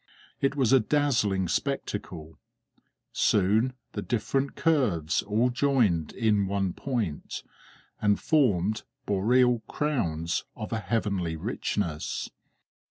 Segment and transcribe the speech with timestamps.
[0.39, 2.39] It was a dazzling spectacle.
[3.13, 7.43] Soon the different curves all joined in one point,
[8.01, 12.31] and formed boreal crowns of a heavenly richness.